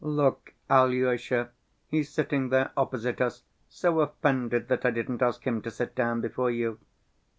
Look, 0.03 0.55
Alyosha, 0.67 1.51
he's 1.85 2.09
sitting 2.09 2.49
there 2.49 2.71
opposite 2.75 3.21
us, 3.21 3.43
so 3.69 3.99
offended 3.99 4.67
that 4.67 4.83
I 4.83 4.89
didn't 4.89 5.21
ask 5.21 5.45
him 5.45 5.61
to 5.61 5.69
sit 5.69 5.93
down 5.93 6.21
before 6.21 6.49
you. 6.49 6.79